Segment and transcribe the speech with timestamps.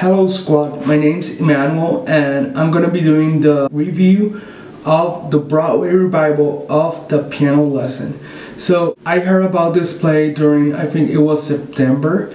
[0.00, 4.40] Hello squad, my name's Emmanuel and I'm gonna be doing the review
[4.86, 8.18] of the Broadway revival of the piano lesson.
[8.56, 12.34] So I heard about this play during I think it was September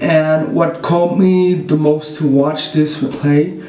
[0.00, 3.62] and what caught me the most to watch this play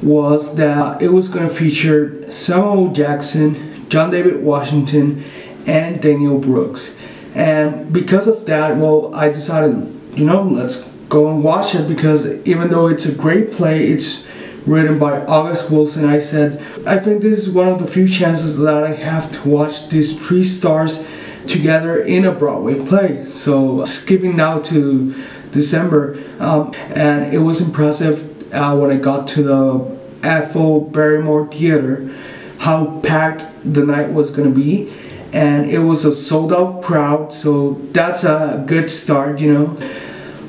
[0.00, 5.24] was that it was gonna feature Samuel Jackson, John David Washington
[5.66, 6.96] and Danielle Brooks.
[7.34, 9.74] And because of that, well I decided,
[10.14, 14.26] you know, let's go and watch it because even though it's a great play, it's
[14.66, 16.04] written by August Wilson.
[16.04, 19.48] I said, I think this is one of the few chances that I have to
[19.48, 21.06] watch these three stars
[21.46, 23.24] together in a Broadway play.
[23.26, 25.14] So skipping now to
[25.50, 32.10] December, um, and it was impressive uh, when I got to the Ethel Barrymore Theater,
[32.58, 34.92] how packed the night was gonna be.
[35.32, 39.76] And it was a sold out crowd, so that's a good start, you know.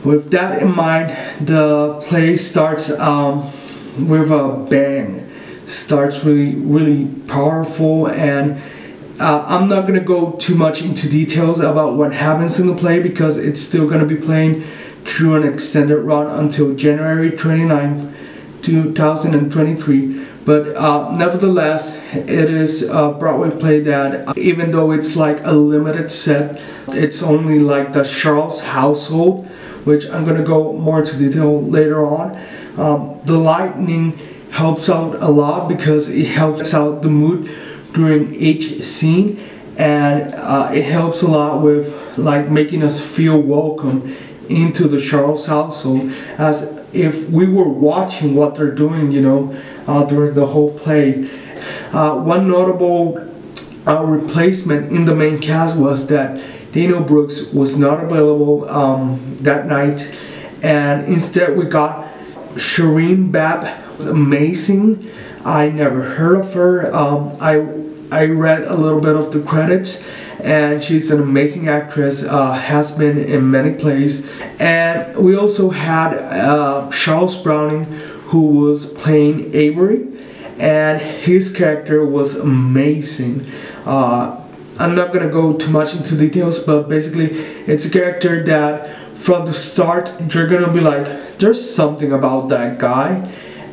[0.03, 1.15] With that in mind,
[1.45, 3.45] the play starts um,
[3.97, 5.29] with a bang.
[5.65, 8.61] Starts really, really powerful, and
[9.19, 13.01] uh, I'm not gonna go too much into details about what happens in the play
[13.01, 14.63] because it's still gonna be playing
[15.05, 18.13] through an extended run until January 29th,
[18.61, 25.51] 2023 but uh, nevertheless it is a Broadway play that even though it's like a
[25.51, 26.59] limited set
[26.89, 29.49] it's only like the Charles household
[29.83, 32.37] which I'm gonna go more into detail later on.
[32.77, 34.17] Um, the lightning
[34.51, 37.49] helps out a lot because it helps out the mood
[37.91, 39.39] during each scene
[39.77, 44.15] and uh, it helps a lot with like making us feel welcome
[44.49, 50.03] into the Charles household as if we were watching what they're doing, you know, uh,
[50.05, 51.27] during the whole play.
[51.91, 53.17] Uh, one notable
[53.87, 56.39] uh, replacement in the main cast was that
[56.73, 60.11] Danielle Brooks was not available um, that night,
[60.63, 62.11] and instead we got
[62.55, 63.79] Shirine Babb.
[64.01, 65.09] Amazing.
[65.45, 66.93] I never heard of her.
[66.93, 67.61] Um, I
[68.11, 70.07] I read a little bit of the credits,
[70.39, 72.23] and she's an amazing actress.
[72.23, 74.27] Uh, has been in many plays,
[74.59, 77.85] and we also had uh, Charles Browning,
[78.33, 80.07] who was playing Avery,
[80.57, 83.45] and his character was amazing.
[83.85, 84.42] Uh,
[84.79, 87.29] I'm not gonna go too much into details, but basically,
[87.67, 92.79] it's a character that from the start you're gonna be like, there's something about that
[92.79, 93.29] guy,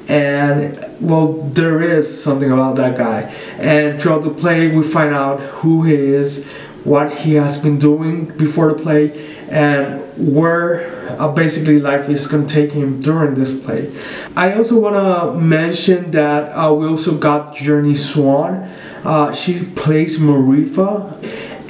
[0.09, 3.23] and well, there is something about that guy.
[3.59, 6.47] And throughout the play, we find out who he is,
[6.85, 12.47] what he has been doing before the play, and where uh, basically life is gonna
[12.47, 13.91] take him during this play.
[14.37, 18.69] I also wanna mention that uh, we also got Jurnee Swan.
[19.05, 21.17] Uh, she plays Maretha.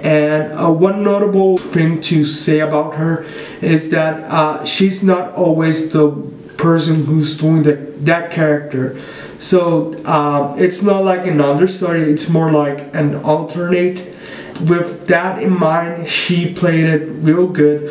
[0.03, 3.27] And uh, one notable thing to say about her
[3.61, 6.11] is that uh, she's not always the
[6.57, 7.75] person who's doing the,
[8.05, 9.01] that character.
[9.39, 14.15] So uh, it's not like an understudy, it's more like an alternate.
[14.61, 17.89] With that in mind, she played it real good.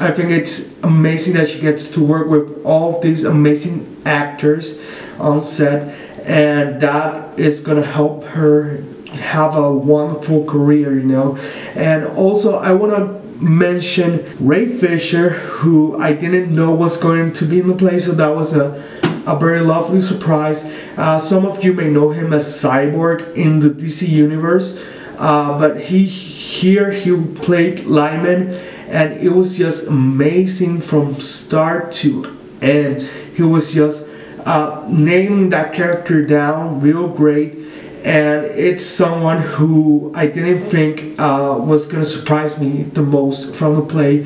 [0.00, 4.80] I think it's amazing that she gets to work with all of these amazing actors
[5.18, 5.94] on set
[6.26, 8.82] and that is gonna help her
[9.16, 11.36] have a wonderful career, you know.
[11.74, 17.44] And also, I want to mention Ray Fisher, who I didn't know was going to
[17.44, 18.82] be in the play, so that was a,
[19.26, 20.64] a very lovely surprise.
[20.96, 24.82] Uh, some of you may know him as Cyborg in the DC Universe,
[25.18, 28.54] uh, but he here he played Lymon,
[28.88, 33.02] and it was just amazing from start to end.
[33.34, 34.05] He was just
[34.46, 37.66] uh, nailing that character down real great
[38.06, 43.74] and it's someone who I didn't think uh, was gonna surprise me the most from
[43.74, 44.24] the play.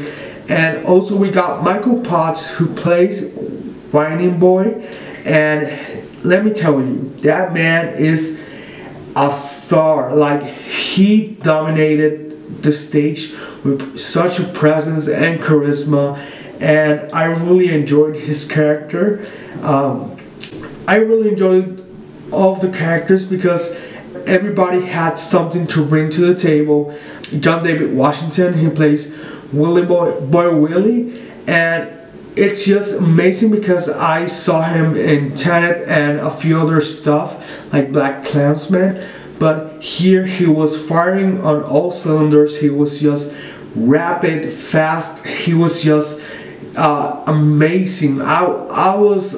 [0.51, 3.35] And also we got Michael Potts who plays
[3.91, 4.87] Wining Boy,
[5.25, 5.79] and
[6.23, 8.43] let me tell you, that man is
[9.17, 10.15] a star.
[10.15, 13.33] Like he dominated the stage
[13.65, 16.19] with such a presence and charisma,
[16.61, 19.27] and I really enjoyed his character.
[19.63, 20.21] Um,
[20.87, 21.85] I really enjoyed
[22.31, 23.75] all of the characters because
[24.27, 26.97] everybody had something to bring to the table.
[27.41, 29.17] John David Washington, he plays
[29.53, 31.91] Willie Boy, Boy Willie, and
[32.37, 37.91] it's just amazing because I saw him in Tenet and a few other stuff like
[37.91, 39.07] BlacKkKlansman,
[39.39, 42.61] but here he was firing on all cylinders.
[42.61, 43.35] He was just
[43.75, 45.27] rapid, fast.
[45.27, 46.21] He was just
[46.77, 48.21] uh, amazing.
[48.21, 49.35] I I was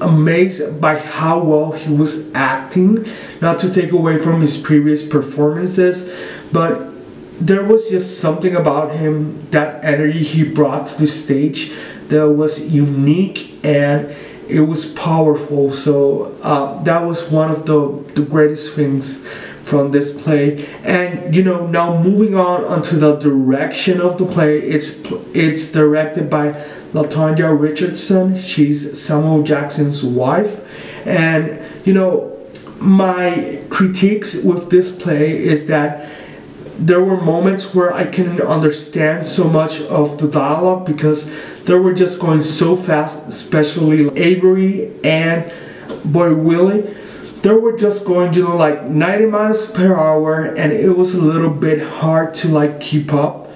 [0.00, 3.06] amazed by how well he was acting,
[3.40, 6.12] not to take away from his previous performances,
[6.52, 6.92] but
[7.40, 11.72] there was just something about him, that energy he brought to the stage
[12.08, 14.14] that was unique and
[14.48, 15.70] it was powerful.
[15.70, 19.24] So uh, that was one of the, the greatest things
[19.68, 20.66] from this play.
[20.82, 25.02] And you know, now moving on onto the direction of the play, it's
[25.34, 26.52] it's directed by
[26.92, 28.40] Latanya Richardson.
[28.40, 32.36] She's Samuel Jackson's wife, and you know,
[32.80, 36.08] my critiques with this play is that
[36.78, 41.28] there were moments where I couldn't understand so much of the dialogue because
[41.64, 45.52] they were just going so fast, especially Avery and
[46.04, 46.94] Boy Willie.
[47.42, 51.22] They were just going, you know, like 90 miles per hour, and it was a
[51.22, 53.48] little bit hard to like keep up,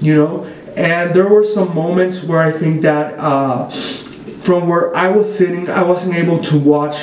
[0.00, 0.44] you know.
[0.76, 5.68] And there were some moments where I think that uh, from where I was sitting,
[5.70, 7.02] I wasn't able to watch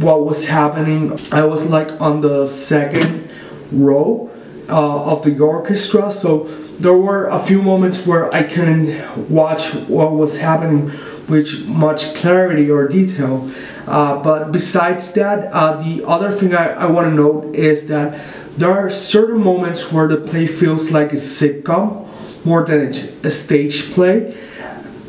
[0.00, 1.18] what was happening.
[1.32, 3.30] I was like on the second
[3.70, 4.30] row
[4.68, 6.44] uh, of the orchestra, so
[6.78, 10.92] there were a few moments where I couldn't watch what was happening
[11.28, 13.50] with much clarity or detail.
[13.88, 18.22] Uh, but besides that, uh, the other thing I, I want to note is that
[18.56, 22.06] there are certain moments where the play feels like a sitcom
[22.44, 22.88] more than
[23.24, 24.36] a stage play.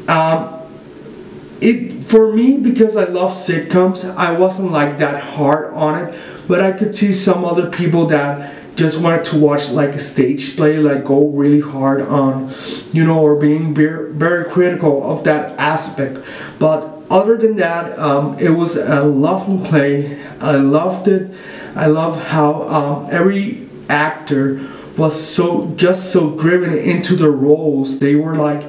[0.08, 0.56] Um,
[1.62, 6.62] it for me because I love sitcoms, I wasn't like that hard on it, but
[6.62, 10.78] I could see some other people that just wanted to watch like a stage play,
[10.78, 12.54] like go really hard on,
[12.94, 16.26] you know, or being very, very critical of that aspect.
[16.60, 20.24] But other than that, um, it was a lovely play.
[20.40, 21.32] I loved it.
[21.76, 24.62] I love how um, every actor
[24.96, 28.00] was so just so driven into the roles.
[28.00, 28.64] They were like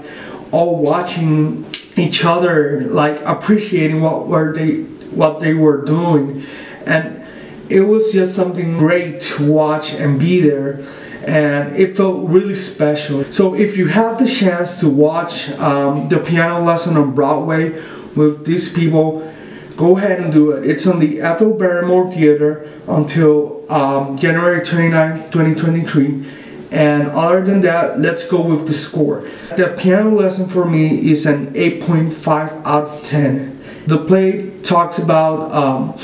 [0.53, 1.67] all watching
[1.97, 4.83] each other, like appreciating what were they
[5.13, 6.45] what they were doing,
[6.87, 7.23] and
[7.69, 10.85] it was just something great to watch and be there
[11.27, 13.23] and it felt really special.
[13.25, 17.79] So if you have the chance to watch um, the piano lesson on Broadway
[18.17, 19.33] with these people,
[19.77, 20.69] go ahead and do it.
[20.69, 26.27] It's on the Ethel Barrymore Theater until um, January 29, 2023.
[26.73, 29.29] And other than that, let's go with the score.
[29.57, 33.59] The piano lesson for me is an 8.5 out of 10.
[33.87, 35.95] The play talks about um,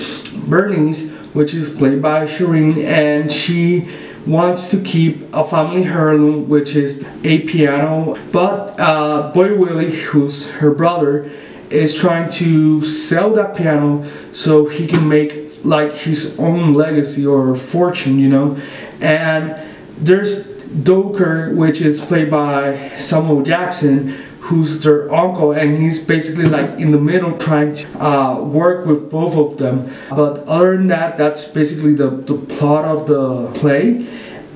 [0.49, 3.87] Berniece which is played by Shirine, and she
[4.27, 8.17] wants to keep a family heirloom, which is a piano.
[8.33, 11.31] But uh, Boy Willie, who's her brother,
[11.71, 17.55] is trying to sell that piano so he can make like his own legacy or
[17.57, 18.59] fortune, you know.
[19.01, 19.61] And
[19.99, 24.17] there's Doaker, which is played by Samuel Jackson,
[24.47, 29.11] who's their uncle and he's basically like in the middle trying to uh, work with
[29.11, 34.07] both of them but other than that that's basically the, the plot of the play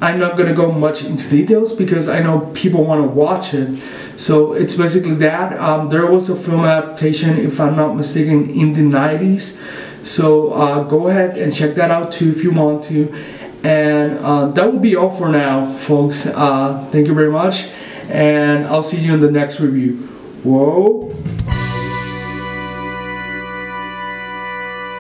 [0.03, 3.85] I'm not gonna go much into details because I know people want to watch it.
[4.17, 5.59] So it's basically that.
[5.59, 9.61] Um, there was a film adaptation if I'm not mistaken in the 90s
[10.03, 13.13] so uh, go ahead and check that out too if you want to.
[13.63, 16.27] And uh, that will be all for now folks.
[16.27, 17.69] Uh, thank you very much
[18.09, 19.97] and I'll see you in the next review.
[20.43, 21.15] Whoa.